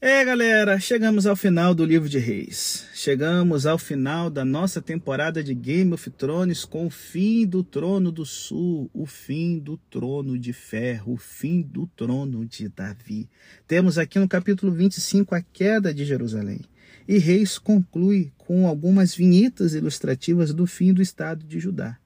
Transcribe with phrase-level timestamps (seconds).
[0.00, 2.86] É, galera, chegamos ao final do livro de Reis.
[2.92, 8.12] Chegamos ao final da nossa temporada de Game of Thrones com o fim do trono
[8.12, 13.30] do sul, o fim do trono de ferro, o fim do trono de Davi.
[13.66, 16.60] Temos aqui no capítulo 25 a queda de Jerusalém.
[17.08, 21.98] E Reis conclui com algumas vinhetas ilustrativas do fim do estado de Judá.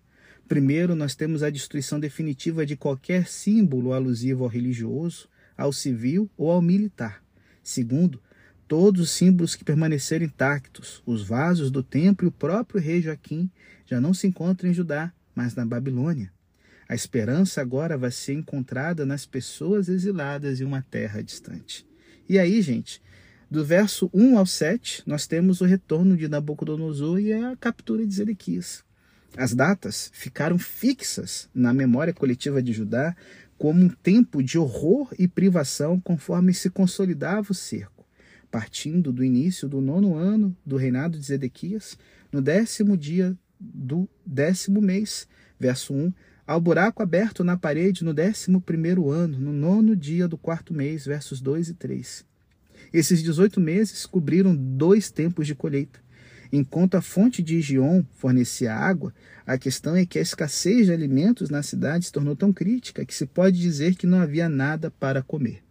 [0.46, 6.50] Primeiro, nós temos a destruição definitiva de qualquer símbolo alusivo ao religioso, ao civil ou
[6.52, 7.27] ao militar.
[7.68, 8.18] Segundo,
[8.66, 13.50] todos os símbolos que permaneceram intactos, os vasos do templo e o próprio rei Joaquim,
[13.84, 16.32] já não se encontram em Judá, mas na Babilônia.
[16.88, 21.86] A esperança agora vai ser encontrada nas pessoas exiladas em uma terra distante.
[22.26, 23.02] E aí, gente,
[23.50, 28.14] do verso 1 ao 7, nós temos o retorno de Nabucodonosor e a captura de
[28.14, 28.82] Zedequias.
[29.36, 33.14] As datas ficaram fixas na memória coletiva de Judá
[33.58, 38.06] como um tempo de horror e privação conforme se consolidava o cerco,
[38.50, 41.98] partindo do início do nono ano do reinado de Zedequias,
[42.32, 45.26] no décimo dia do décimo mês,
[45.58, 46.12] verso 1,
[46.46, 51.04] ao buraco aberto na parede no décimo primeiro ano, no nono dia do quarto mês,
[51.04, 52.24] versos 2 e 3.
[52.92, 56.00] Esses 18 meses cobriram dois tempos de colheita.
[56.52, 59.14] Enquanto a fonte de Gion fornecia água,
[59.46, 63.14] a questão é que a escassez de alimentos na cidade se tornou tão crítica que
[63.14, 65.62] se pode dizer que não havia nada para comer.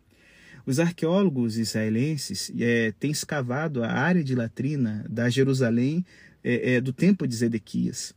[0.65, 6.05] Os arqueólogos israelenses é, têm escavado a área de latrina da Jerusalém
[6.43, 8.13] é, é, do tempo de Zedequias.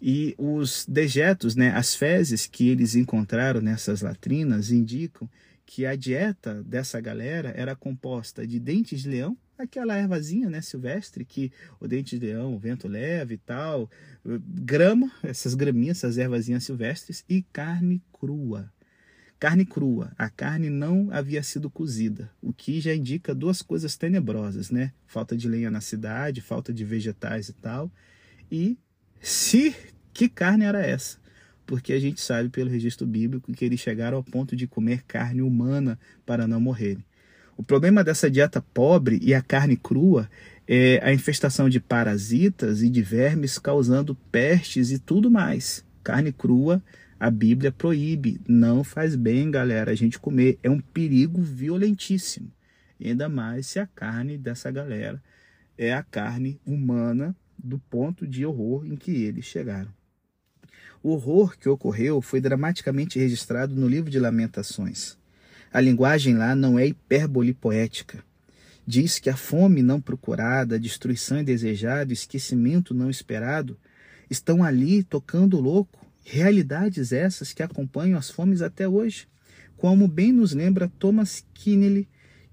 [0.00, 5.30] E os dejetos, né, as fezes que eles encontraram nessas latrinas, indicam
[5.64, 11.24] que a dieta dessa galera era composta de dentes de leão, aquela ervazinha né, silvestre
[11.24, 13.90] que o dente de leão, o vento leva e tal,
[14.24, 18.72] grama, essas graminhas, essas ervazinhas silvestres e carne crua.
[19.38, 24.70] Carne crua, a carne não havia sido cozida, o que já indica duas coisas tenebrosas,
[24.70, 24.92] né?
[25.04, 27.90] Falta de lenha na cidade, falta de vegetais e tal.
[28.48, 28.78] E
[29.20, 29.74] se
[30.12, 31.18] que carne era essa?
[31.66, 35.42] Porque a gente sabe pelo registro bíblico que eles chegaram ao ponto de comer carne
[35.42, 37.04] humana para não morrerem.
[37.56, 40.28] O problema dessa dieta pobre e a carne crua
[40.66, 45.84] é a infestação de parasitas e de vermes causando pestes e tudo mais.
[46.02, 46.82] Carne crua,
[47.20, 50.58] a Bíblia proíbe, não faz bem, galera, a gente comer.
[50.62, 52.50] É um perigo violentíssimo.
[53.00, 55.22] Ainda mais se a carne dessa galera
[55.76, 59.92] é a carne humana do ponto de horror em que eles chegaram.
[61.02, 65.16] O horror que ocorreu foi dramaticamente registrado no livro de Lamentações.
[65.72, 68.22] A linguagem lá não é hipérbole poética.
[68.86, 73.78] Diz que a fome não procurada, a destruição indesejada, o esquecimento não esperado
[74.28, 79.26] estão ali tocando louco, realidades essas que acompanham as fomes até hoje,
[79.74, 82.06] como bem nos lembra Thomas Kinney,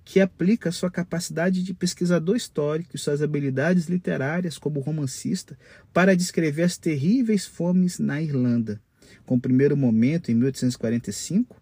[0.06, 5.60] que aplica sua capacidade de pesquisador histórico e suas habilidades literárias como romancista
[5.92, 8.82] para descrever as terríveis fomes na Irlanda,
[9.26, 11.59] com o primeiro momento em 1845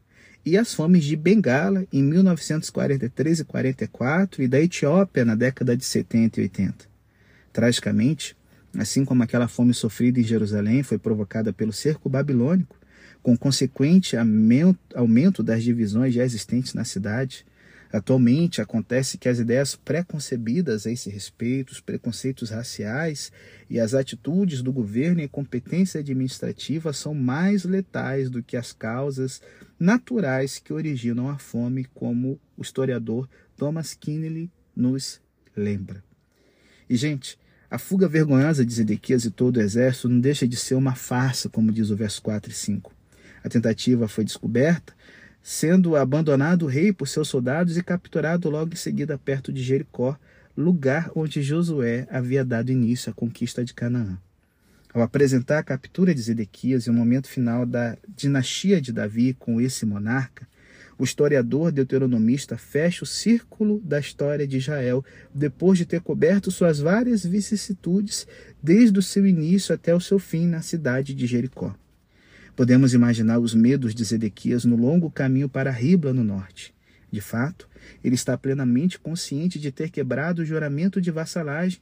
[0.48, 5.84] e as fomes de Bengala em 1943 e 44 e da Etiópia na década de
[5.84, 6.86] 70 e 80.
[7.52, 8.34] Tragicamente,
[8.78, 12.78] assim como aquela fome sofrida em Jerusalém foi provocada pelo cerco babilônico,
[13.22, 14.16] com consequente
[14.96, 17.46] aumento das divisões já existentes na cidade,
[17.92, 23.32] Atualmente acontece que as ideias preconcebidas a esse respeito, os preconceitos raciais
[23.70, 29.42] e as atitudes do governo e competência administrativa são mais letais do que as causas
[29.80, 35.22] naturais que originam a fome, como o historiador Thomas Kinney nos
[35.56, 36.04] lembra.
[36.90, 37.38] E, gente,
[37.70, 41.50] a fuga vergonhosa de Zedequias e todo o exército não deixa de ser uma farsa,
[41.50, 42.94] como diz o verso 4 e 5.
[43.44, 44.94] A tentativa foi descoberta,
[45.50, 50.20] sendo abandonado o rei por seus soldados e capturado logo em seguida perto de Jericó,
[50.58, 54.18] lugar onde Josué havia dado início à conquista de Canaã.
[54.94, 59.62] Ao apresentar a captura de Zedequias e o momento final da dinastia de Davi com
[59.62, 60.46] esse monarca,
[61.00, 65.02] o historiador deuteronomista fecha o círculo da história de Israel
[65.34, 68.28] depois de ter coberto suas várias vicissitudes
[68.62, 71.74] desde o seu início até o seu fim na cidade de Jericó.
[72.58, 76.74] Podemos imaginar os medos de Zedequias no longo caminho para Ribla, no norte.
[77.12, 77.70] De fato,
[78.04, 81.80] ele está plenamente consciente de ter quebrado o juramento de vassalagem,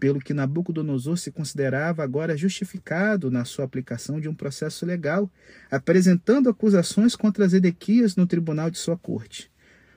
[0.00, 5.30] pelo que Nabucodonosor se considerava agora justificado na sua aplicação de um processo legal,
[5.70, 9.48] apresentando acusações contra Zedequias no tribunal de sua corte.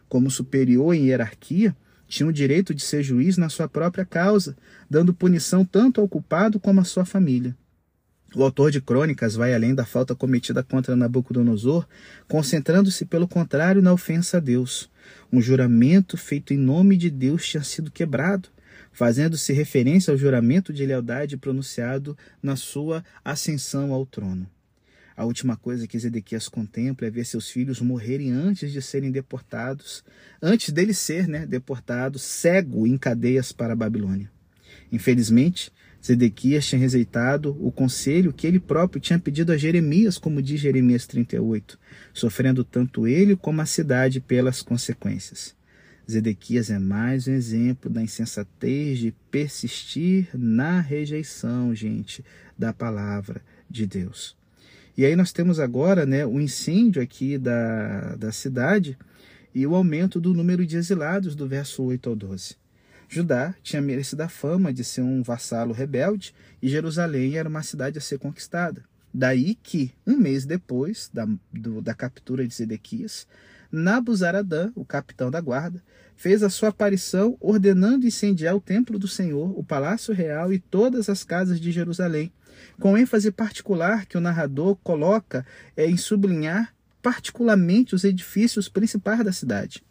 [0.07, 1.75] Como superior em hierarquia,
[2.07, 4.55] tinha o direito de ser juiz na sua própria causa,
[4.87, 7.57] dando punição tanto ao culpado como à sua família.
[8.35, 11.87] O autor de crônicas vai além da falta cometida contra Nabucodonosor,
[12.27, 14.87] concentrando-se, pelo contrário, na ofensa a Deus.
[15.33, 18.49] Um juramento feito em nome de Deus tinha sido quebrado,
[18.91, 24.47] fazendo-se referência ao juramento de lealdade pronunciado na sua ascensão ao trono.
[25.17, 30.03] A última coisa que Zedequias contempla é ver seus filhos morrerem antes de serem deportados,
[30.41, 34.31] antes dele ser né, deportado, cego em cadeias para a Babilônia.
[34.91, 35.71] Infelizmente,
[36.05, 41.05] Zedequias tinha rejeitado o conselho que ele próprio tinha pedido a Jeremias, como diz Jeremias
[41.05, 41.77] 38,
[42.13, 45.55] sofrendo tanto ele como a cidade pelas consequências.
[46.09, 52.25] Zedequias é mais um exemplo da insensatez de persistir na rejeição, gente,
[52.57, 54.35] da palavra de Deus.
[54.97, 58.97] E aí nós temos agora né, o incêndio aqui da, da cidade
[59.53, 62.55] e o aumento do número de exilados do verso 8 ao 12.
[63.11, 67.97] Judá tinha merecido a fama de ser um vassalo rebelde e Jerusalém era uma cidade
[67.97, 68.83] a ser conquistada.
[69.11, 73.25] Daí que, um mês depois da, do, da captura de Zedequias,
[73.71, 75.81] Nabuzaradã, o capitão da guarda,
[76.15, 81.09] fez a sua aparição ordenando incendiar o templo do Senhor, o palácio real e todas
[81.09, 82.31] as casas de Jerusalém,
[82.79, 85.43] com ênfase particular que o narrador coloca
[85.75, 89.81] é em sublinhar particularmente os edifícios principais da cidade.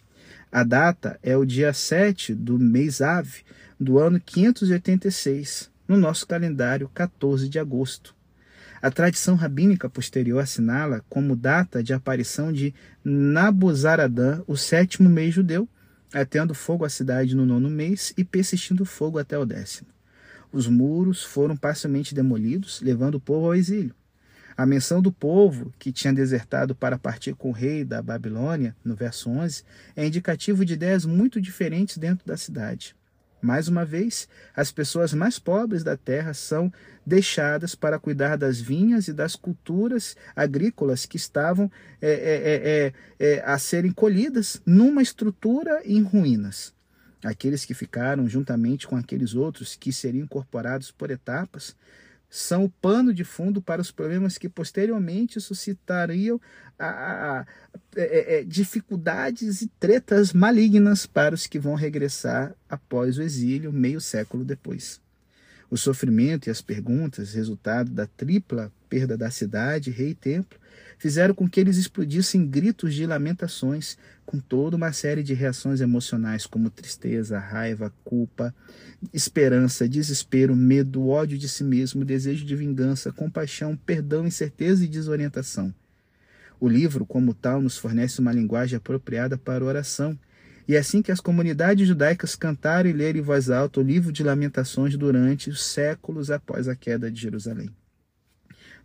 [0.50, 3.42] A data é o dia 7 do mês Ave
[3.78, 8.16] do ano 586, no nosso calendário 14 de agosto.
[8.80, 12.74] A tradição rabínica posterior assinala como data de aparição de
[13.04, 15.68] Nabuzaradã, o sétimo mês judeu,
[16.14, 19.90] atendo fogo à cidade no nono mês e persistindo fogo até o décimo.
[20.50, 23.94] Os muros foram parcialmente demolidos, levando o povo ao exílio.
[24.58, 28.96] A menção do povo que tinha desertado para partir com o rei da Babilônia, no
[28.96, 29.62] verso 11,
[29.94, 32.96] é indicativo de ideias muito diferentes dentro da cidade.
[33.40, 36.72] Mais uma vez, as pessoas mais pobres da terra são
[37.06, 41.70] deixadas para cuidar das vinhas e das culturas agrícolas que estavam
[42.02, 46.74] é, é, é, a serem colhidas numa estrutura em ruínas.
[47.22, 51.76] Aqueles que ficaram juntamente com aqueles outros que seriam incorporados por etapas
[52.30, 56.40] são o pano de fundo para os problemas que posteriormente suscitariam
[56.78, 57.46] a, a, a,
[57.96, 64.00] é, é, dificuldades e tretas malignas para os que vão regressar após o exílio, meio
[64.00, 65.00] século depois.
[65.70, 70.58] O sofrimento e as perguntas, resultado da tripla perda da cidade, rei e templo,
[70.98, 73.96] fizeram com que eles explodissem gritos de lamentações,
[74.26, 78.54] com toda uma série de reações emocionais como tristeza, raiva, culpa,
[79.14, 85.72] esperança, desespero, medo, ódio de si mesmo, desejo de vingança, compaixão, perdão, incerteza e desorientação.
[86.60, 90.18] O livro, como tal, nos fornece uma linguagem apropriada para oração,
[90.66, 94.12] e é assim que as comunidades judaicas cantaram e leram em voz alta o livro
[94.12, 97.70] de Lamentações durante os séculos após a queda de Jerusalém.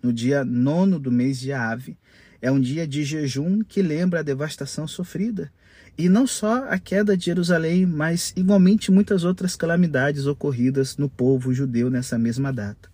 [0.04, 1.98] No dia nono do mês de Ave,
[2.42, 5.50] é um dia de jejum que lembra a devastação sofrida.
[5.98, 11.54] E não só a queda de Jerusalém, mas igualmente muitas outras calamidades ocorridas no povo
[11.54, 12.92] judeu nessa mesma data.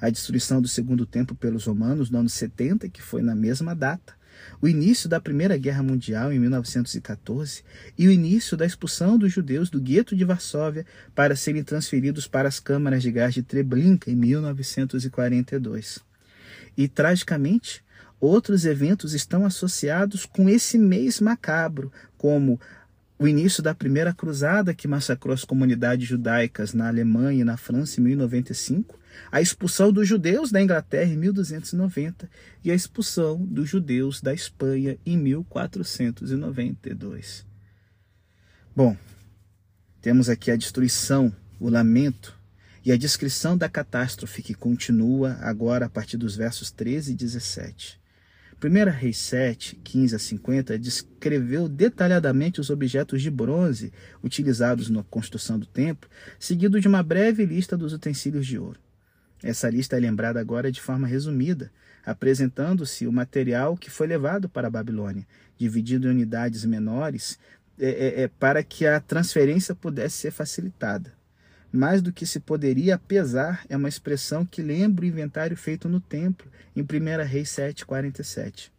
[0.00, 4.14] A destruição do segundo templo pelos romanos no ano 70, que foi na mesma data.
[4.60, 7.64] O início da Primeira Guerra Mundial em 1914
[7.98, 12.46] e o início da expulsão dos judeus do gueto de Varsóvia para serem transferidos para
[12.46, 16.11] as câmaras de gás de Treblinka em 1942.
[16.76, 17.84] E, tragicamente,
[18.22, 22.60] Outros eventos estão associados com esse mês macabro, como
[23.18, 28.00] o início da primeira cruzada que massacrou as comunidades judaicas na Alemanha e na França
[28.00, 28.96] em 1095,
[29.32, 32.30] a expulsão dos judeus da Inglaterra em 1290
[32.62, 37.44] e a expulsão dos judeus da Espanha em 1492.
[38.74, 38.96] Bom,
[40.00, 42.40] temos aqui a destruição, o lamento
[42.84, 48.00] e a descrição da catástrofe que continua agora a partir dos versos 13 e 17.
[48.64, 55.58] 1 Reis 7, 15 a 50 descreveu detalhadamente os objetos de bronze utilizados na construção
[55.58, 56.08] do templo,
[56.38, 58.78] seguido de uma breve lista dos utensílios de ouro.
[59.42, 61.72] Essa lista é lembrada agora de forma resumida,
[62.04, 67.38] apresentando-se o material que foi levado para a Babilônia, dividido em unidades menores,
[67.78, 71.12] é, é, é, para que a transferência pudesse ser facilitada
[71.72, 76.00] mais do que se poderia pesar é uma expressão que lembra o inventário feito no
[76.00, 78.70] templo, em 1 Reis 7,47.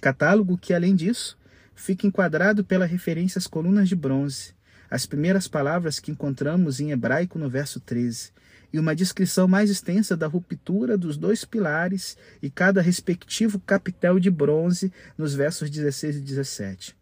[0.00, 1.38] Catálogo que, além disso,
[1.74, 4.54] fica enquadrado pela referência às colunas de bronze,
[4.90, 8.32] as primeiras palavras que encontramos em hebraico no verso 13,
[8.72, 14.30] e uma descrição mais extensa da ruptura dos dois pilares e cada respectivo capitel de
[14.30, 16.96] bronze nos versos 16 e 17.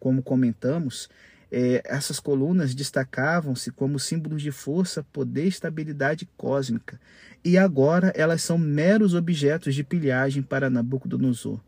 [0.00, 1.08] Como comentamos,
[1.54, 6.98] é, essas colunas destacavam-se como símbolos de força, poder e estabilidade cósmica,
[7.44, 11.60] e agora elas são meros objetos de pilhagem para Nabucodonosor.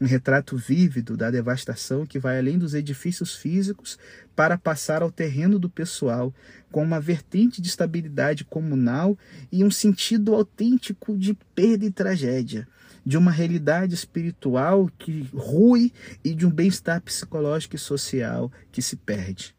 [0.00, 3.98] um retrato vívido da devastação que vai além dos edifícios físicos
[4.36, 6.32] para passar ao terreno do pessoal,
[6.70, 9.16] com uma vertente de estabilidade comunal
[9.50, 12.68] e um sentido autêntico de perda e tragédia,
[13.04, 15.92] de uma realidade espiritual que rui
[16.24, 19.54] e de um bem-estar psicológico e social que se perde.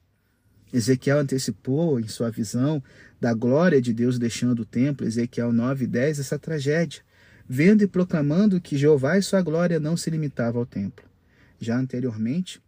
[0.73, 2.83] Ezequiel antecipou em sua visão
[3.21, 7.01] da glória de Deus deixando o templo, Ezequiel 9 e 10, essa tragédia
[7.47, 11.05] vendo e proclamando que Jeová e sua glória não se limitava ao templo.
[11.59, 12.61] Já anteriormente,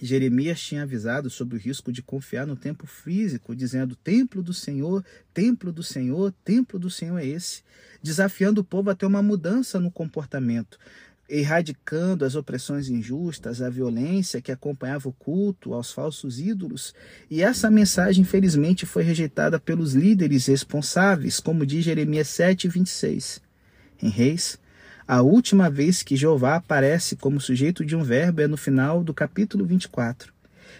[0.00, 5.04] Jeremias tinha avisado sobre o risco de confiar no templo físico, dizendo: Templo do Senhor,
[5.34, 7.62] templo do Senhor, templo do Senhor é esse,
[8.02, 10.78] desafiando o povo a ter uma mudança no comportamento,
[11.28, 16.94] erradicando as opressões injustas, a violência que acompanhava o culto aos falsos ídolos.
[17.30, 23.40] E essa mensagem, infelizmente, foi rejeitada pelos líderes responsáveis, como diz Jeremias 7, 26
[24.02, 24.58] em Reis,
[25.06, 29.12] a última vez que Jeová aparece como sujeito de um verbo é no final do
[29.12, 30.32] capítulo 24.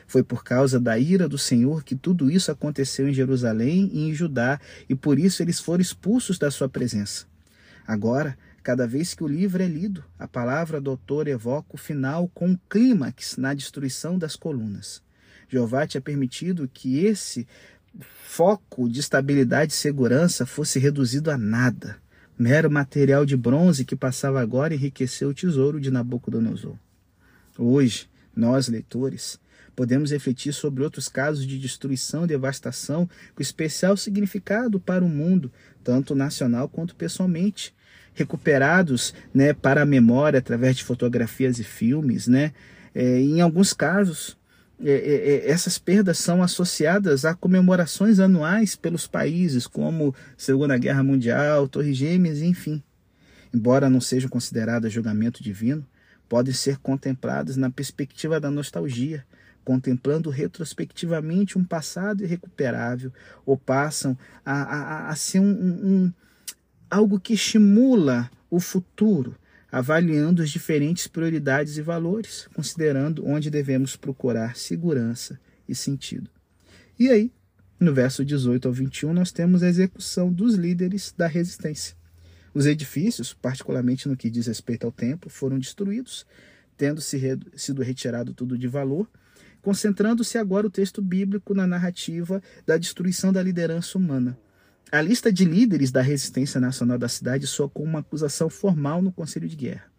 [0.07, 4.15] Foi por causa da ira do Senhor que tudo isso aconteceu em Jerusalém e em
[4.15, 7.27] Judá, e por isso eles foram expulsos da sua presença.
[7.87, 12.31] Agora, cada vez que o livro é lido, a palavra do autor evoca o final
[12.33, 15.03] com um clímax na destruição das colunas.
[15.49, 17.47] Jeová tinha permitido que esse
[18.25, 22.02] foco de estabilidade e segurança fosse reduzido a nada
[22.39, 26.77] mero material de bronze que passava agora a enriquecer o tesouro de Nabucodonosor.
[27.59, 29.39] Hoje, nós, leitores,
[29.77, 35.53] podemos refletir sobre outros casos de destruição e devastação com especial significado para o mundo,
[35.85, 37.75] tanto nacional quanto pessoalmente,
[38.15, 42.27] recuperados né, para a memória através de fotografias e filmes.
[42.27, 42.53] Né?
[42.95, 44.37] É, em alguns casos,
[44.85, 51.03] é, é, é, essas perdas são associadas a comemorações anuais pelos países, como Segunda Guerra
[51.03, 52.83] Mundial, Torres Gêmeas, enfim.
[53.55, 55.87] Embora não sejam consideradas julgamento divino,
[56.29, 59.25] podem ser contempladas na perspectiva da nostalgia,
[59.65, 63.13] contemplando retrospectivamente um passado irrecuperável,
[63.47, 66.13] ou passam a, a, a ser um, um,
[66.91, 69.37] algo que estimula o futuro,
[69.73, 76.29] avaliando as diferentes prioridades e valores, considerando onde devemos procurar segurança e sentido.
[76.99, 77.33] E aí,
[77.81, 81.97] no verso 18 ao 21, nós temos a execução dos líderes da resistência.
[82.53, 86.27] Os edifícios, particularmente no que diz respeito ao templo, foram destruídos,
[86.77, 89.09] tendo sido retirado tudo de valor,
[89.63, 94.37] concentrando-se agora o texto bíblico na narrativa da destruição da liderança humana
[94.91, 99.13] a lista de líderes da resistência nacional da cidade soa com uma acusação formal no
[99.13, 99.93] Conselho de Guerra.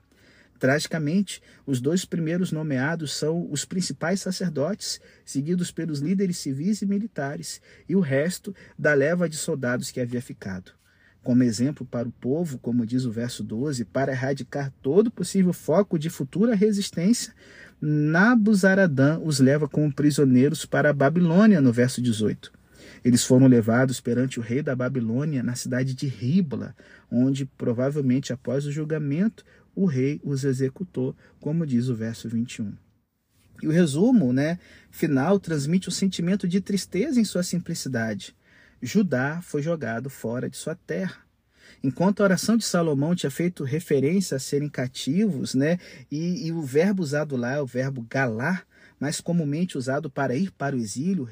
[0.60, 7.60] Tragicamente, os dois primeiros nomeados são os principais sacerdotes, seguidos pelos líderes civis e militares,
[7.88, 10.72] e o resto da leva de soldados que havia ficado.
[11.22, 15.98] Como exemplo para o povo, como diz o verso 12, para erradicar todo possível foco
[15.98, 17.34] de futura resistência,
[17.82, 22.52] Nabuzaradã os leva como prisioneiros para a Babilônia, no verso 18.
[23.04, 26.76] Eles foram levados perante o rei da Babilônia na cidade de Ribla,
[27.12, 29.44] onde provavelmente após o julgamento
[29.76, 32.74] o rei os executou, como diz o verso 21.
[33.62, 34.60] E o resumo, né,
[34.92, 38.36] final transmite um sentimento de tristeza em sua simplicidade.
[38.82, 41.24] Judá foi jogado fora de sua terra.
[41.82, 45.80] Enquanto a oração de Salomão tinha feito referência a serem cativos, né,
[46.12, 48.66] e, e o verbo usado lá é o verbo galar,
[49.04, 51.28] mais comumente usado para ir para o exílio,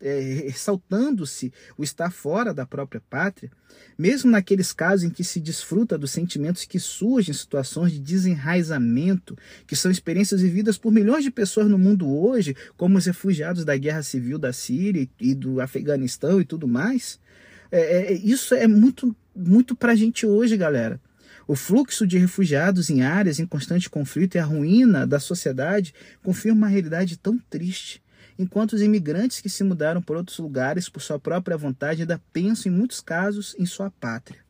[0.00, 3.48] é, ressaltando-se o estar fora da própria pátria,
[3.96, 9.38] mesmo naqueles casos em que se desfruta dos sentimentos que surgem em situações de desenraizamento,
[9.68, 13.76] que são experiências vividas por milhões de pessoas no mundo hoje, como os refugiados da
[13.76, 17.20] guerra civil da Síria e do Afeganistão e tudo mais.
[17.70, 21.00] É, é, isso é muito, muito para a gente hoje, galera.
[21.46, 26.58] O fluxo de refugiados em áreas em constante conflito e a ruína da sociedade confirma
[26.58, 28.02] uma realidade tão triste.
[28.38, 32.72] Enquanto os imigrantes que se mudaram por outros lugares por sua própria vontade ainda pensam,
[32.72, 34.40] em muitos casos, em sua pátria.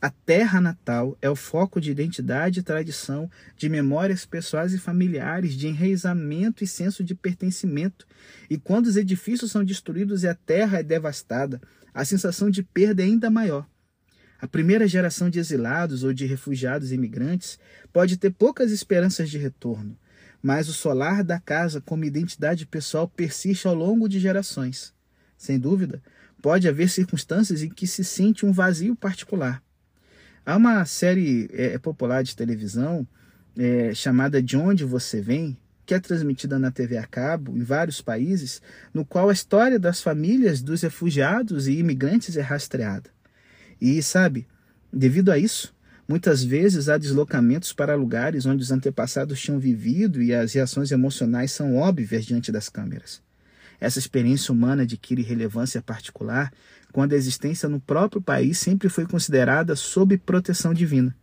[0.00, 5.54] A terra natal é o foco de identidade e tradição, de memórias pessoais e familiares,
[5.54, 8.06] de enraizamento e senso de pertencimento.
[8.48, 11.60] E quando os edifícios são destruídos e a terra é devastada,
[11.94, 13.66] a sensação de perda é ainda maior.
[14.40, 17.58] A primeira geração de exilados ou de refugiados imigrantes
[17.92, 19.96] pode ter poucas esperanças de retorno,
[20.42, 24.94] mas o solar da casa como identidade pessoal persiste ao longo de gerações.
[25.38, 26.02] Sem dúvida,
[26.42, 29.62] pode haver circunstâncias em que se sente um vazio particular.
[30.44, 33.06] Há uma série é, popular de televisão
[33.56, 38.02] é, chamada De Onde Você Vem, que é transmitida na TV a cabo em vários
[38.02, 38.60] países,
[38.92, 43.15] no qual a história das famílias dos refugiados e imigrantes é rastreada.
[43.80, 44.46] E sabe,
[44.92, 45.74] devido a isso,
[46.08, 51.50] Muitas vezes há deslocamentos para lugares onde os antepassados tinham vivido e as reações emocionais
[51.50, 53.20] são óbvias diante das câmeras.
[53.80, 56.52] Essa experiência humana adquire relevância particular
[56.92, 61.14] quando a existência no próprio país sempre foi considerada sob proteção divina.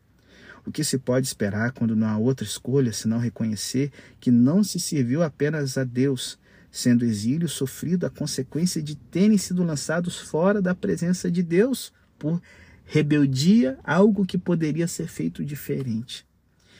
[0.65, 4.81] O que se pode esperar quando não há outra escolha senão reconhecer que não se
[4.81, 6.37] serviu apenas a Deus,
[6.69, 12.41] sendo exílio sofrido a consequência de terem sido lançados fora da presença de Deus por
[12.85, 16.25] rebeldia, algo que poderia ser feito diferente.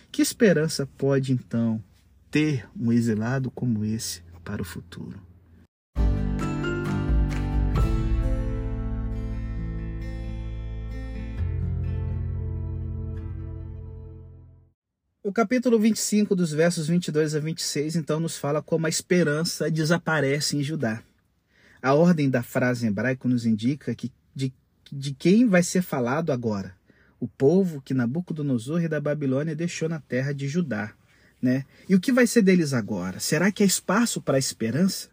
[0.10, 1.84] Que esperança pode então
[2.32, 5.22] ter um exilado como esse para o futuro?
[15.22, 20.56] O capítulo 25, dos versos 22 a 26, então nos fala como a esperança desaparece
[20.56, 21.04] em Judá.
[21.82, 24.10] A ordem da frase em hebraico nos indica que
[24.94, 26.76] de, quem vai ser falado agora?
[27.20, 30.94] O povo que Nabucodonosor e da Babilônia deixou na terra de Judá.
[31.42, 31.66] Né?
[31.90, 33.20] E o que vai ser deles agora?
[33.20, 35.10] Será que há espaço para esperança?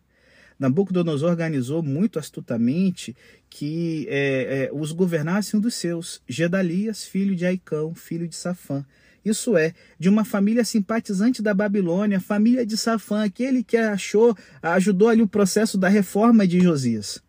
[0.58, 3.16] Nabucodonosor organizou muito astutamente
[3.49, 8.84] que é, é, os governassem um dos seus, Gedalias, filho de Aicão, filho de Safã,
[9.25, 15.08] isso é, de uma família simpatizante da Babilônia, família de Safã, aquele que achou, ajudou
[15.08, 17.22] ali o processo da reforma de Josias.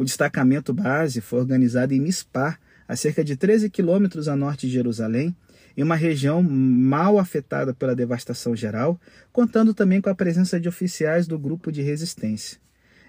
[0.00, 4.72] O destacamento base foi organizado em Mispar, a cerca de 13 quilômetros a norte de
[4.72, 5.36] Jerusalém,
[5.76, 8.98] em uma região mal afetada pela devastação geral,
[9.30, 12.56] contando também com a presença de oficiais do grupo de resistência.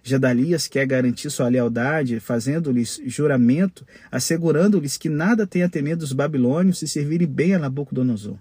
[0.04, 6.80] Gedalias quer garantir sua lealdade, fazendo-lhes juramento, assegurando-lhes que nada tem a temer dos babilônios
[6.80, 8.38] se servirem bem a Nabucodonosor.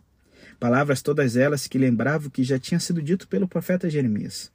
[0.58, 4.50] Palavras todas elas que lembravam o que já tinha sido dito pelo profeta Jeremias.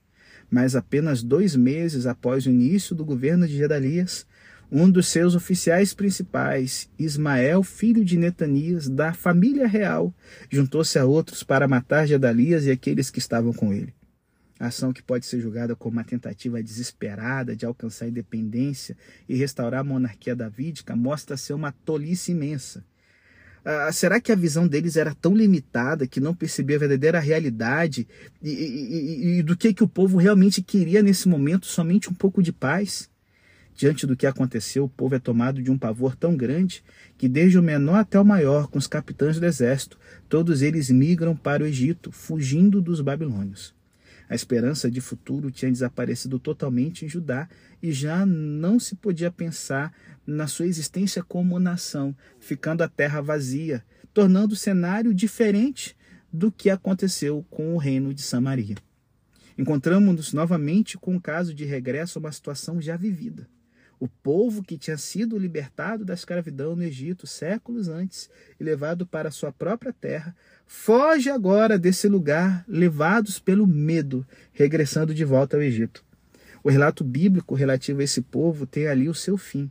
[0.49, 4.25] Mas apenas dois meses após o início do governo de Gedalias,
[4.71, 10.13] um dos seus oficiais principais, Ismael, filho de Netanias, da família real,
[10.49, 13.93] juntou-se a outros para matar Gedalias e aqueles que estavam com ele
[14.59, 18.97] ação que pode ser julgada como uma tentativa desesperada de alcançar a independência
[19.27, 22.83] e restaurar a monarquia davídica, mostra ser uma tolice imensa.
[23.67, 28.07] Ah, será que a visão deles era tão limitada que não percebia a verdadeira realidade
[28.39, 31.65] e, e, e, do que, que o povo realmente queria nesse momento?
[31.65, 33.09] Somente um pouco de paz?
[33.75, 36.83] Diante do que aconteceu, o povo é tomado de um pavor tão grande
[37.17, 39.97] que, desde o menor até o maior, com os capitães do exército,
[40.29, 43.73] todos eles migram para o Egito, fugindo dos babilônios.
[44.29, 47.47] A esperança de futuro tinha desaparecido totalmente em Judá
[47.81, 49.93] e já não se podia pensar
[50.25, 53.83] na sua existência como nação, ficando a terra vazia,
[54.13, 55.95] tornando o cenário diferente
[56.31, 58.75] do que aconteceu com o reino de Samaria.
[59.57, 63.47] Encontramos-nos novamente com o caso de regresso a uma situação já vivida.
[63.99, 68.29] O povo que tinha sido libertado da escravidão no Egito séculos antes
[68.59, 70.35] e levado para sua própria terra,
[70.67, 76.03] foge agora desse lugar, levados pelo medo, regressando de volta ao Egito.
[76.63, 79.69] O relato bíblico relativo a esse povo tem ali o seu fim.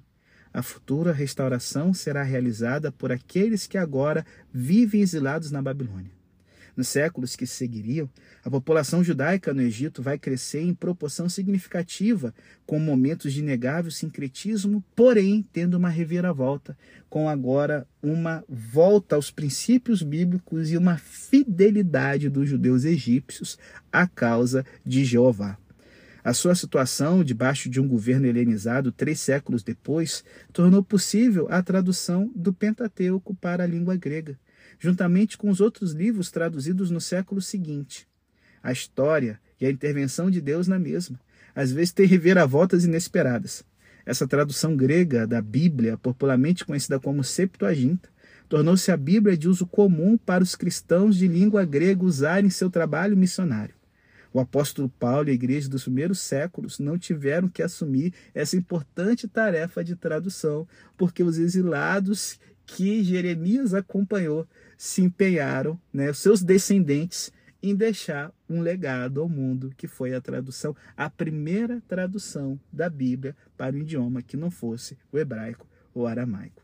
[0.53, 6.14] A futura restauração será realizada por aqueles que agora vivem exilados na Babilônia.
[6.77, 8.11] Nos séculos que seguiriam,
[8.45, 12.35] a população judaica no Egito vai crescer em proporção significativa,
[12.67, 16.77] com momentos de inegável sincretismo, porém tendo uma reviravolta,
[17.09, 23.57] com agora uma volta aos princípios bíblicos e uma fidelidade dos judeus egípcios
[23.93, 25.57] à causa de Jeová.
[26.25, 32.33] A sua situação, debaixo de um governo helenizado três séculos depois, tornou possível a tradução
[32.35, 34.37] do Pentateuco para a língua grega
[34.79, 38.07] juntamente com os outros livros traduzidos no século seguinte.
[38.63, 41.21] A história e a intervenção de Deus na mesma,
[41.55, 43.65] às vezes tem reviravoltas inesperadas.
[44.07, 48.09] Essa tradução grega da Bíblia, popularmente conhecida como Septuaginta,
[48.49, 52.69] tornou-se a Bíblia de uso comum para os cristãos de língua grega usarem em seu
[52.69, 53.75] trabalho missionário.
[54.33, 59.29] O apóstolo Paulo e a igreja dos primeiros séculos não tiveram que assumir essa importante
[59.29, 60.67] tarefa de tradução,
[60.99, 67.33] porque os exilados que Jeremias acompanhou se empenharam, né, os seus descendentes,
[67.63, 73.35] em deixar um legado ao mundo, que foi a tradução, a primeira tradução da Bíblia
[73.57, 76.63] para um idioma que não fosse o hebraico ou aramaico.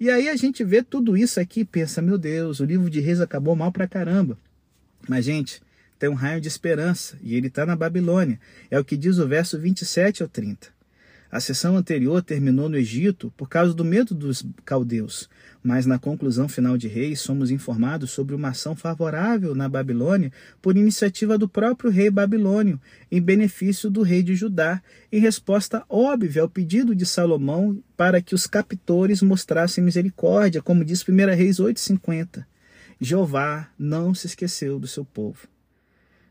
[0.00, 3.00] E aí a gente vê tudo isso aqui e pensa, meu Deus, o livro de
[3.00, 4.38] Reis acabou mal pra caramba.
[5.06, 5.60] Mas, gente,
[5.98, 8.40] tem um raio de esperança e ele está na Babilônia.
[8.70, 10.77] É o que diz o verso 27 ao 30.
[11.30, 15.28] A sessão anterior terminou no Egito por causa do medo dos caldeus,
[15.62, 20.74] mas na conclusão final de Reis somos informados sobre uma ação favorável na Babilônia por
[20.74, 22.80] iniciativa do próprio rei babilônio,
[23.12, 28.34] em benefício do rei de Judá, em resposta óbvia ao pedido de Salomão para que
[28.34, 32.46] os captores mostrassem misericórdia, como diz 1 Reis 8,50.
[32.98, 35.46] Jeová não se esqueceu do seu povo.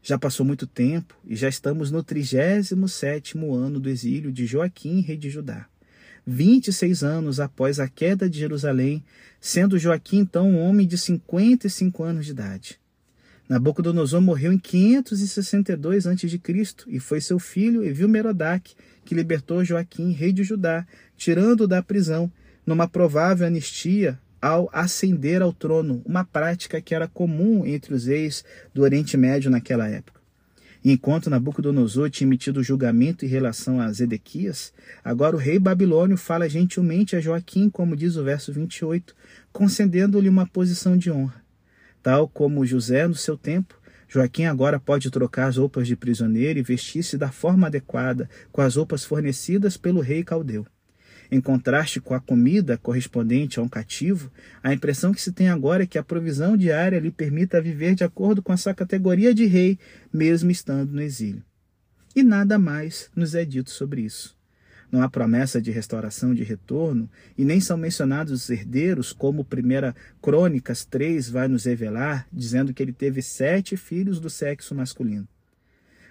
[0.07, 5.17] Já passou muito tempo e já estamos no 37º ano do exílio de Joaquim, rei
[5.17, 5.65] de Judá.
[6.25, 9.03] 26 anos após a queda de Jerusalém,
[9.41, 12.79] sendo Joaquim então um homem de 55 anos de idade.
[13.49, 16.41] Nabucodonosor morreu em 562 a.C.
[16.87, 22.31] e foi seu filho Evil-Merodach que libertou Joaquim, rei de Judá, tirando-o da prisão,
[22.65, 28.43] numa provável anistia ao ascender ao trono, uma prática que era comum entre os reis
[28.73, 30.17] do Oriente Médio naquela época.
[30.83, 34.71] Enquanto Nabucodonosor tinha emitido julgamento em relação a Zedequias,
[35.03, 39.15] agora o rei babilônio fala gentilmente a Joaquim, como diz o verso 28,
[39.51, 41.43] concedendo-lhe uma posição de honra.
[42.01, 46.63] Tal como José no seu tempo, Joaquim agora pode trocar as roupas de prisioneiro e
[46.63, 50.65] vestir-se da forma adequada com as roupas fornecidas pelo rei caldeu.
[51.29, 54.31] Em contraste com a comida correspondente a um cativo,
[54.63, 58.03] a impressão que se tem agora é que a provisão diária lhe permita viver de
[58.03, 59.77] acordo com a sua categoria de rei,
[60.13, 61.43] mesmo estando no exílio.
[62.15, 64.37] E nada mais nos é dito sobre isso.
[64.89, 69.93] Não há promessa de restauração de retorno, e nem são mencionados os herdeiros, como 1
[70.21, 75.27] Crônicas 3 vai nos revelar, dizendo que ele teve sete filhos do sexo masculino.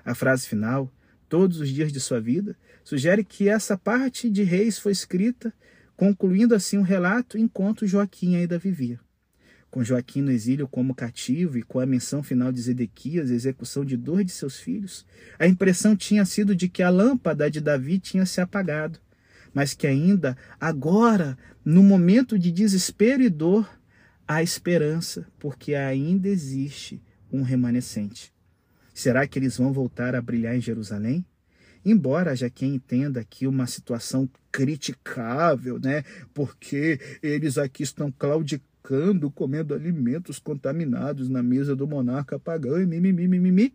[0.05, 0.93] A frase final,
[1.29, 5.53] todos os dias de sua vida, sugere que essa parte de Reis foi escrita,
[5.97, 9.01] concluindo assim o um relato enquanto Joaquim ainda vivia.
[9.71, 13.97] Com Joaquim no exílio como cativo e com a menção final de Zedequias, execução de
[13.97, 15.05] dois de seus filhos,
[15.39, 18.99] a impressão tinha sido de que a lâmpada de Davi tinha se apagado,
[19.53, 23.69] mas que ainda, agora, no momento de desespero e dor,
[24.27, 28.36] há esperança, porque ainda existe um remanescente.
[28.97, 31.23] Será que eles vão voltar a brilhar em Jerusalém?
[31.85, 36.03] Embora já quem entenda aqui uma situação criticável, né?
[36.33, 43.29] Porque eles aqui estão claudicando, comendo alimentos contaminados na mesa do monarca pagão e mimimi,
[43.29, 43.75] mimimi.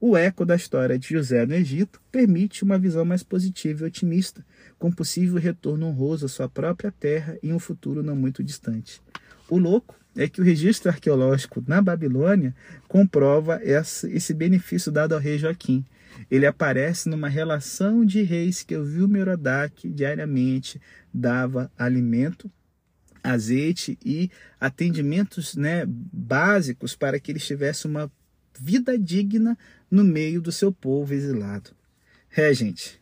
[0.00, 4.42] O eco da história de José no Egito permite uma visão mais positiva e otimista,
[4.78, 9.02] com possível retorno honroso à sua própria terra em um futuro não muito distante.
[9.46, 12.54] O louco é que o registro arqueológico na Babilônia
[12.86, 15.84] comprova esse benefício dado ao rei Joaquim.
[16.30, 20.80] Ele aparece numa relação de reis que o Merodach diariamente
[21.12, 22.50] dava alimento,
[23.22, 28.10] azeite e atendimentos né, básicos para que eles tivessem uma
[28.58, 29.58] vida digna
[29.90, 31.70] no meio do seu povo exilado.
[32.36, 33.00] É, gente,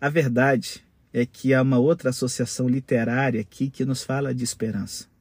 [0.00, 5.11] a verdade é que há uma outra associação literária aqui que nos fala de esperança.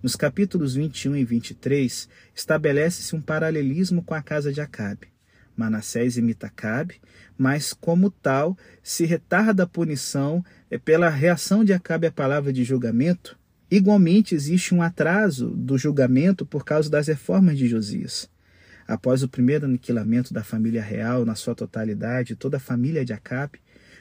[0.00, 5.08] Nos capítulos 21 e 23, estabelece-se um paralelismo com a casa de Acabe.
[5.56, 7.00] Manassés imita Acabe,
[7.36, 12.62] mas como tal se retarda a punição é pela reação de Acabe à palavra de
[12.62, 13.36] julgamento.
[13.68, 18.30] Igualmente existe um atraso do julgamento por causa das reformas de Josias.
[18.86, 23.58] Após o primeiro aniquilamento da família real na sua totalidade, toda a família de Acabe,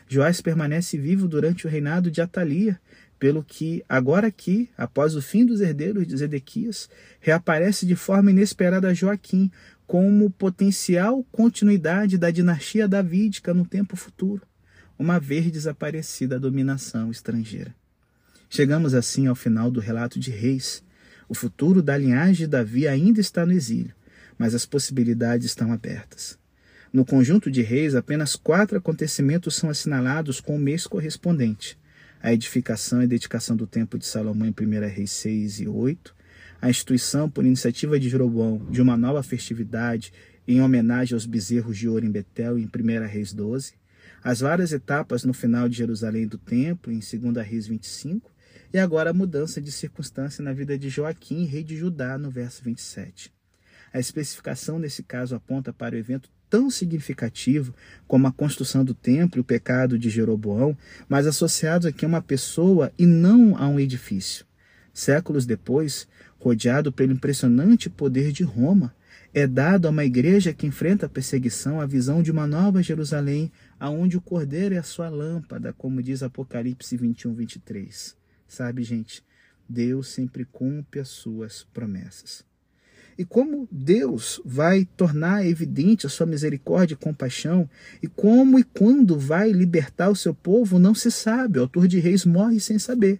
[0.09, 2.79] Joás permanece vivo durante o reinado de Atalia,
[3.19, 8.93] pelo que, agora aqui, após o fim dos herdeiros de Zedequias, reaparece de forma inesperada
[8.93, 9.51] Joaquim
[9.85, 14.41] como potencial continuidade da dinastia davídica no tempo futuro,
[14.99, 17.73] uma vez desaparecida a dominação estrangeira.
[18.49, 20.83] Chegamos assim ao final do relato de Reis.
[21.27, 23.93] O futuro da linhagem de Davi ainda está no exílio,
[24.37, 26.37] mas as possibilidades estão abertas.
[26.93, 31.77] No conjunto de reis, apenas quatro acontecimentos são assinalados com o mês correspondente
[32.21, 36.15] a edificação e dedicação do templo de Salomão em 1 Reis 6 e 8,
[36.61, 40.11] a instituição, por iniciativa de Jeroboão, de uma nova festividade
[40.47, 43.73] em homenagem aos bezerros de ouro em Betel, em 1 Reis 12,
[44.23, 48.31] as várias etapas no final de Jerusalém do templo, em 2 Reis 25,
[48.73, 52.63] e agora a mudança de circunstância na vida de Joaquim, rei de Judá, no verso
[52.63, 53.31] 27.
[53.93, 57.73] A especificação nesse caso aponta para o evento tão significativo
[58.07, 62.21] como a construção do templo e o pecado de Jeroboão, mas associados aqui a uma
[62.21, 64.45] pessoa e não a um edifício.
[64.93, 66.07] Séculos depois,
[66.39, 68.93] rodeado pelo impressionante poder de Roma,
[69.33, 73.51] é dado a uma igreja que enfrenta a perseguição a visão de uma nova Jerusalém,
[73.79, 78.15] aonde o cordeiro é a sua lâmpada, como diz Apocalipse 21, 23.
[78.47, 79.23] Sabe, gente,
[79.67, 82.46] Deus sempre cumpre as suas promessas.
[83.17, 87.67] E como Deus vai tornar evidente a sua misericórdia e compaixão,
[88.01, 91.57] e como e quando vai libertar o seu povo, não se sabe.
[91.57, 93.19] O autor de Reis morre sem saber.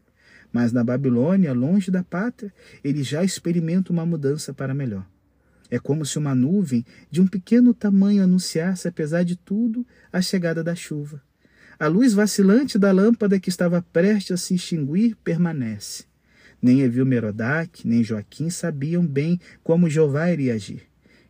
[0.53, 5.05] Mas na Babilônia, longe da pátria, ele já experimenta uma mudança para melhor.
[5.69, 10.63] É como se uma nuvem de um pequeno tamanho anunciasse, apesar de tudo, a chegada
[10.63, 11.21] da chuva.
[11.79, 16.05] A luz vacilante da lâmpada que estava prestes a se extinguir permanece.
[16.61, 20.83] Nem Evil Merodach, nem Joaquim sabiam bem como Jeová iria agir.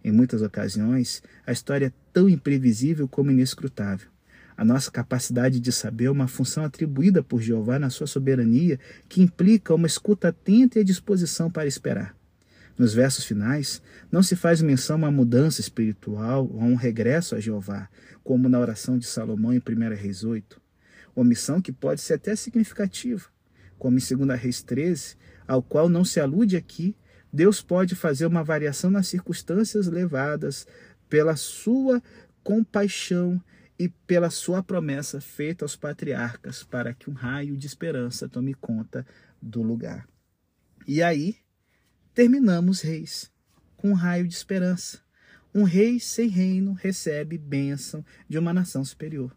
[0.04, 4.10] Em muitas ocasiões, a história é tão imprevisível como inescrutável.
[4.56, 9.22] A nossa capacidade de saber é uma função atribuída por Jeová na sua soberania, que
[9.22, 12.16] implica uma escuta atenta e a disposição para esperar.
[12.78, 17.36] Nos versos finais, não se faz menção a uma mudança espiritual ou a um regresso
[17.36, 17.90] a Jeová,
[18.24, 20.60] como na oração de Salomão em 1 Reis 8.
[21.16, 23.26] Omissão que pode ser até significativa,
[23.78, 25.16] como em 2 Reis 13,
[25.48, 26.96] ao qual não se alude aqui,
[27.32, 30.66] Deus pode fazer uma variação nas circunstâncias levadas
[31.10, 32.02] pela sua
[32.44, 33.42] compaixão
[33.78, 39.06] e pela sua promessa feita aos patriarcas para que um raio de esperança tome conta
[39.42, 40.08] do lugar.
[40.88, 41.38] E aí
[42.14, 43.32] terminamos reis
[43.76, 45.00] com um raio de esperança.
[45.54, 49.37] Um rei sem reino recebe bênção de uma nação superior.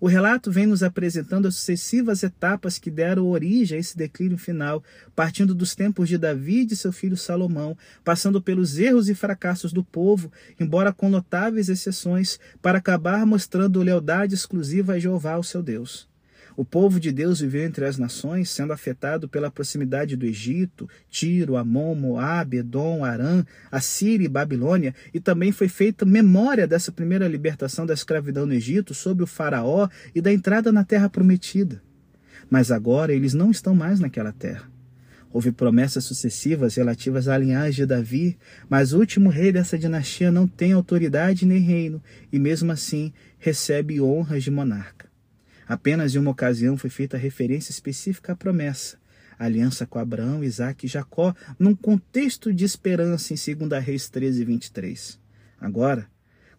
[0.00, 4.82] O relato vem nos apresentando as sucessivas etapas que deram origem a esse declínio final,
[5.14, 9.72] partindo dos tempos de Davi e de seu filho Salomão, passando pelos erros e fracassos
[9.72, 15.62] do povo, embora com notáveis exceções, para acabar mostrando lealdade exclusiva a Jeová, o seu
[15.62, 16.07] Deus.
[16.58, 21.56] O povo de Deus viveu entre as nações, sendo afetado pela proximidade do Egito, Tiro,
[21.56, 27.86] Amon, Moabe, Edom, Arã, Assíria e Babilônia, e também foi feita memória dessa primeira libertação
[27.86, 31.80] da escravidão no Egito sob o faraó e da entrada na terra prometida.
[32.50, 34.68] Mas agora eles não estão mais naquela terra.
[35.30, 38.36] Houve promessas sucessivas relativas à linhagem de Davi,
[38.68, 44.00] mas o último rei dessa dinastia não tem autoridade nem reino, e mesmo assim recebe
[44.00, 45.07] honras de monarca.
[45.68, 48.96] Apenas em uma ocasião foi feita referência específica à promessa,
[49.38, 54.44] a aliança com Abraão, Isaac e Jacó, num contexto de esperança em 2 Reis 13,
[54.44, 55.20] 23.
[55.60, 56.08] Agora,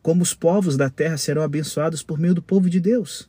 [0.02, 3.28] como os povos da terra serão abençoados por meio do povo de Deus?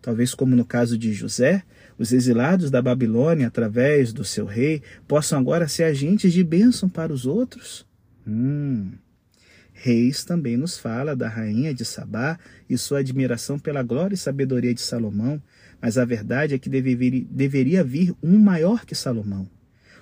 [0.00, 1.64] Talvez como no caso de José,
[1.98, 7.12] os exilados da Babilônia, através do seu rei, possam agora ser agentes de bênção para
[7.12, 7.84] os outros?
[8.24, 8.92] Hum,
[9.78, 14.72] Reis também nos fala da rainha de Sabá e sua admiração pela glória e sabedoria
[14.72, 15.40] de Salomão,
[15.80, 19.46] mas a verdade é que deveria vir um maior que Salomão.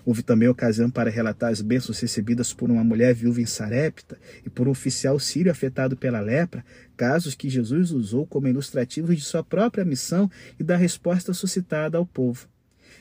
[0.07, 4.49] Houve também ocasião para relatar as bênçãos recebidas por uma mulher viúva em Sarepta e
[4.49, 6.65] por um oficial sírio afetado pela lepra,
[6.97, 12.07] casos que Jesus usou como ilustrativos de sua própria missão e da resposta suscitada ao
[12.07, 12.47] povo.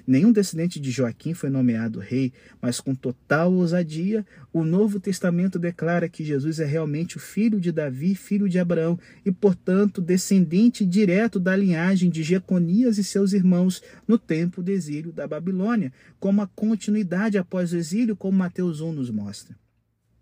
[0.05, 6.09] Nenhum descendente de Joaquim foi nomeado rei, mas com total ousadia, o Novo Testamento declara
[6.09, 11.39] que Jesus é realmente o filho de Davi, filho de Abraão, e, portanto, descendente direto
[11.39, 16.47] da linhagem de Jeconias e seus irmãos no tempo do exílio da Babilônia, como a
[16.47, 19.55] continuidade após o exílio, como Mateus 1 nos mostra.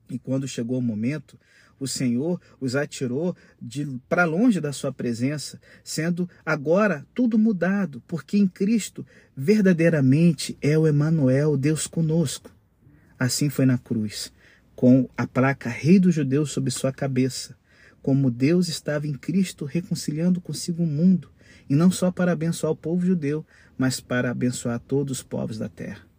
[0.09, 1.39] E quando chegou o momento,
[1.81, 3.35] o Senhor os atirou
[4.07, 9.03] para longe da sua presença, sendo agora tudo mudado, porque em Cristo
[9.35, 12.51] verdadeiramente é o Emanuel, Deus conosco.
[13.17, 14.31] Assim foi na cruz,
[14.75, 17.57] com a placa Rei dos Judeus sobre sua cabeça,
[17.99, 21.31] como Deus estava em Cristo reconciliando consigo o mundo,
[21.67, 23.43] e não só para abençoar o povo judeu,
[23.75, 26.10] mas para abençoar todos os povos da terra.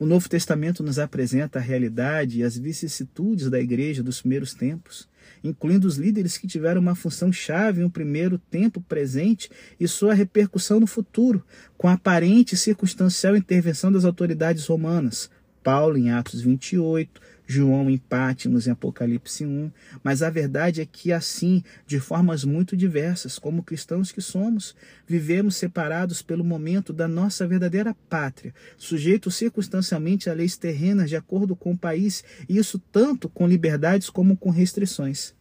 [0.00, 5.06] O Novo Testamento nos apresenta a realidade e as vicissitudes da igreja dos primeiros tempos,
[5.44, 10.80] incluindo os líderes que tiveram uma função chave um primeiro tempo presente e sua repercussão
[10.80, 11.44] no futuro,
[11.76, 15.28] com a aparente e circunstancial intervenção das autoridades romanas.
[15.62, 19.70] Paulo em Atos 28, João em Pátimos em Apocalipse 1,
[20.04, 25.56] mas a verdade é que assim, de formas muito diversas, como cristãos que somos, vivemos
[25.56, 31.72] separados pelo momento da nossa verdadeira pátria, sujeitos circunstancialmente a leis terrenas de acordo com
[31.72, 35.34] o país, e isso tanto com liberdades como com restrições.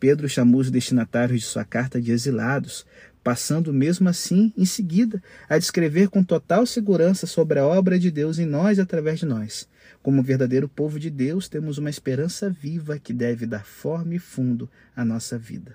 [0.00, 2.84] Pedro chamou os destinatários de sua carta de exilados,
[3.24, 8.38] passando mesmo assim, em seguida, a descrever com total segurança sobre a obra de Deus
[8.38, 9.66] em nós e através de nós.
[10.02, 14.70] Como verdadeiro povo de Deus, temos uma esperança viva que deve dar forma e fundo
[14.94, 15.74] à nossa vida.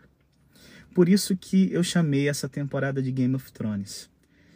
[0.93, 4.07] Por isso que eu chamei essa temporada de Game of Thrones.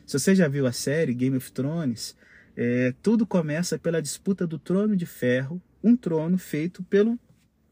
[0.05, 2.15] Se você já viu a série Game of Thrones,
[2.55, 7.17] é, tudo começa pela disputa do trono de ferro, um trono feito pelo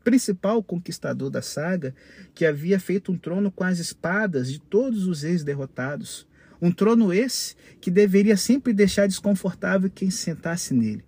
[0.03, 1.93] principal conquistador da saga,
[2.33, 6.27] que havia feito um trono com as espadas de todos os reis derrotados.
[6.61, 11.03] Um trono esse que deveria sempre deixar desconfortável quem se sentasse nele.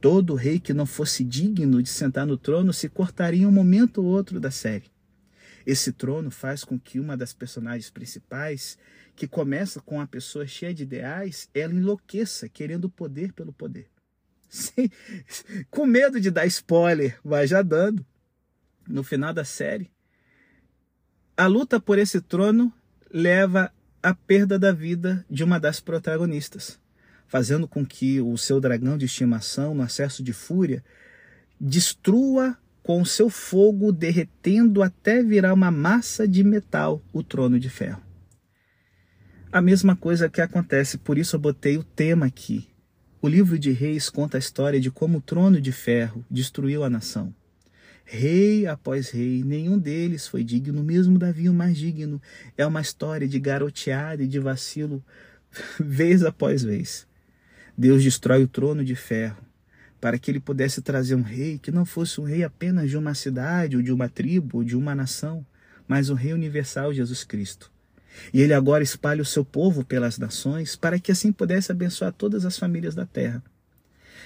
[0.00, 3.98] Todo rei que não fosse digno de sentar no trono se cortaria em um momento
[3.98, 4.90] ou outro da série.
[5.66, 8.78] Esse trono faz com que uma das personagens principais,
[9.14, 13.88] que começa com uma pessoa cheia de ideais, ela enlouqueça, querendo poder pelo poder.
[14.48, 14.88] Sim,
[15.70, 18.06] com medo de dar spoiler, vai já dando.
[18.88, 19.90] No final da série,
[21.36, 22.72] a luta por esse trono
[23.12, 23.70] leva
[24.02, 26.80] à perda da vida de uma das protagonistas,
[27.26, 30.82] fazendo com que o seu dragão de estimação, no acesso de fúria,
[31.60, 38.02] destrua com seu fogo derretendo até virar uma massa de metal o trono de ferro.
[39.52, 42.68] A mesma coisa que acontece, por isso eu botei o tema aqui.
[43.20, 46.88] O livro de Reis conta a história de como o trono de ferro destruiu a
[46.88, 47.34] nação.
[48.10, 52.22] Rei após rei, nenhum deles foi digno, mesmo Davi o mais digno.
[52.56, 55.04] É uma história de garoteada e de vacilo,
[55.78, 57.06] vez após vez.
[57.76, 59.36] Deus destrói o trono de ferro
[60.00, 63.12] para que ele pudesse trazer um rei que não fosse um rei apenas de uma
[63.12, 65.44] cidade, ou de uma tribo, ou de uma nação,
[65.86, 67.70] mas um rei universal, Jesus Cristo.
[68.32, 72.46] E ele agora espalha o seu povo pelas nações para que assim pudesse abençoar todas
[72.46, 73.42] as famílias da terra.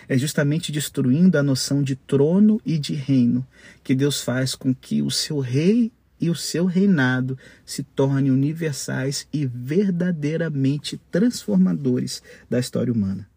[0.08, 3.46] É justamente destruindo a noção de trono e de reino
[3.82, 7.36] que Deus faz com que o seu rei e o seu reinado
[7.66, 13.28] se tornem universais e verdadeiramente transformadores da história humana.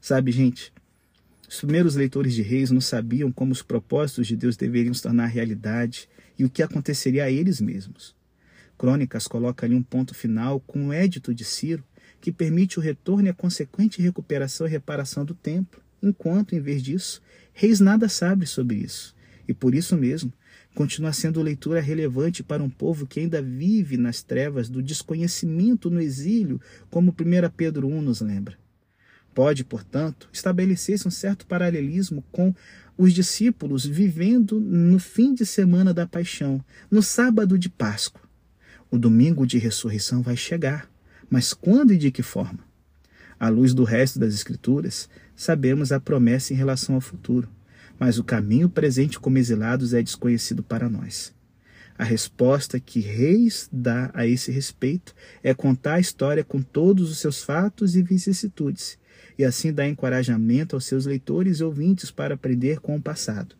[0.00, 0.72] Sabe, gente,
[1.48, 5.26] os primeiros leitores de Reis não sabiam como os propósitos de Deus deveriam se tornar
[5.26, 6.08] realidade
[6.38, 8.14] e o que aconteceria a eles mesmos.
[8.78, 11.84] Crônicas coloca ali um ponto final com o édito de Ciro,
[12.20, 16.82] que permite o retorno e a consequente recuperação e reparação do templo, enquanto, em vez
[16.82, 19.14] disso, Reis nada sabe sobre isso.
[19.46, 20.32] E por isso mesmo,
[20.74, 26.00] continua sendo leitura relevante para um povo que ainda vive nas trevas do desconhecimento no
[26.00, 26.60] exílio,
[26.90, 27.14] como 1
[27.56, 28.56] Pedro 1 nos lembra.
[29.34, 32.54] Pode, portanto, estabelecer-se um certo paralelismo com
[32.96, 38.22] os discípulos vivendo no fim de semana da paixão, no sábado de Páscoa.
[38.90, 40.90] O domingo de ressurreição vai chegar,
[41.28, 42.58] mas quando e de que forma?
[43.38, 45.08] À luz do resto das Escrituras,
[45.40, 47.48] sabemos a promessa em relação ao futuro,
[47.98, 51.34] mas o caminho presente como exilados é desconhecido para nós.
[51.96, 57.20] A resposta que Reis dá a esse respeito é contar a história com todos os
[57.20, 58.98] seus fatos e vicissitudes,
[59.38, 63.56] e assim dá encorajamento aos seus leitores e ouvintes para aprender com o passado,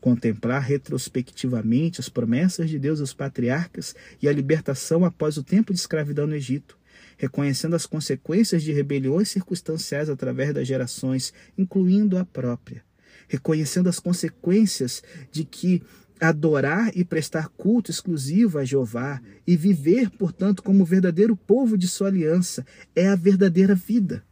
[0.00, 3.92] contemplar retrospectivamente as promessas de Deus aos patriarcas
[4.22, 6.78] e a libertação após o tempo de escravidão no Egito,
[7.16, 12.82] reconhecendo as consequências de rebeliões circunstanciais através das gerações, incluindo a própria,
[13.28, 15.82] reconhecendo as consequências de que
[16.20, 22.08] adorar e prestar culto exclusivo a Jeová e viver, portanto, como verdadeiro povo de sua
[22.08, 24.24] aliança é a verdadeira vida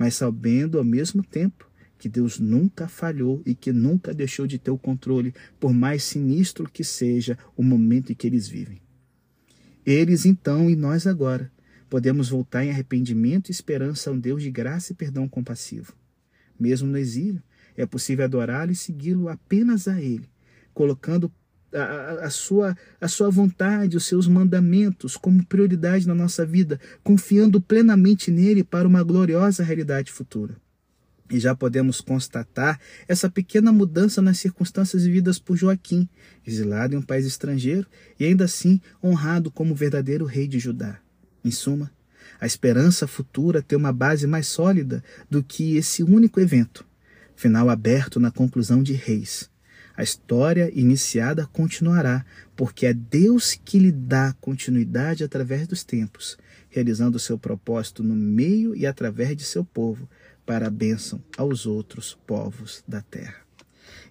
[0.00, 4.70] mas sabendo ao mesmo tempo que Deus nunca falhou e que nunca deixou de ter
[4.70, 8.80] o controle, por mais sinistro que seja o momento em que eles vivem.
[9.84, 11.52] Eles então e nós agora
[11.90, 15.92] podemos voltar em arrependimento e esperança a um Deus de graça e perdão compassivo.
[16.58, 17.42] Mesmo no exílio,
[17.76, 20.28] é possível adorá-lo e segui-lo apenas a Ele,
[20.72, 21.30] colocando
[21.74, 27.60] a, a, sua, a sua vontade, os seus mandamentos como prioridade na nossa vida, confiando
[27.60, 30.56] plenamente nele para uma gloriosa realidade futura.
[31.28, 36.08] E já podemos constatar essa pequena mudança nas circunstâncias vividas por Joaquim,
[36.46, 37.86] exilado em um país estrangeiro
[38.18, 41.00] e ainda assim honrado como verdadeiro rei de Judá.
[41.44, 41.90] Em suma,
[42.40, 46.86] a esperança futura tem uma base mais sólida do que esse único evento,
[47.34, 49.50] final aberto na conclusão de Reis,
[50.00, 52.24] a história iniciada continuará,
[52.56, 56.38] porque é Deus que lhe dá continuidade através dos tempos,
[56.70, 60.08] realizando o seu propósito no meio e através de seu povo,
[60.46, 63.49] para a bênção aos outros povos da terra.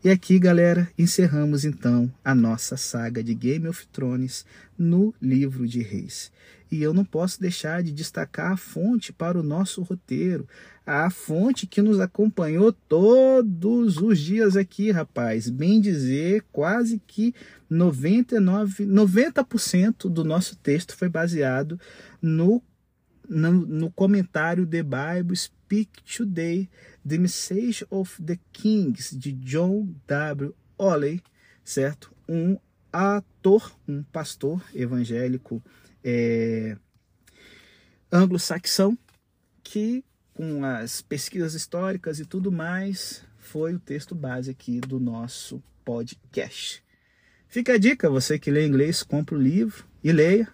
[0.03, 4.45] E aqui, galera, encerramos então a nossa saga de Game of Thrones
[4.77, 6.31] no livro de Reis.
[6.71, 10.47] E eu não posso deixar de destacar a fonte para o nosso roteiro,
[10.85, 15.49] a fonte que nos acompanhou todos os dias aqui, rapaz.
[15.49, 17.33] Bem dizer, quase que
[17.69, 21.79] 99, 90% do nosso texto foi baseado
[22.21, 22.61] no,
[23.29, 26.67] no, no comentário The Bible Speak Today,
[27.07, 30.55] The Message of the Kings, de John W.
[30.77, 31.21] Oley,
[31.63, 32.11] certo?
[32.27, 32.57] Um
[32.91, 35.63] ator, um pastor evangélico
[36.03, 36.75] é,
[38.11, 38.97] anglo-saxão,
[39.63, 45.61] que com as pesquisas históricas e tudo mais, foi o texto base aqui do nosso
[45.83, 46.81] podcast.
[47.47, 50.47] Fica a dica, você que lê inglês, compra o livro e leia.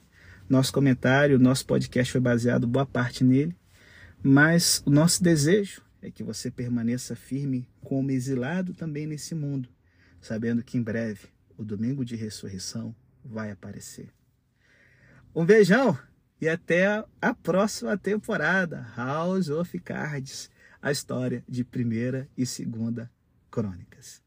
[0.48, 3.56] Nosso comentário, nosso podcast foi baseado boa parte nele,
[4.22, 9.68] mas o nosso desejo é que você permaneça firme como exilado também nesse mundo,
[10.22, 14.10] sabendo que em breve o domingo de ressurreição vai aparecer.
[15.34, 15.98] Um beijão
[16.40, 23.12] e até a próxima temporada House of Cards, a história de primeira e segunda
[23.50, 24.25] crônicas.